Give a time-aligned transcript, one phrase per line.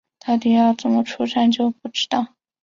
[0.25, 2.29] 到时候要怎么出站就不知道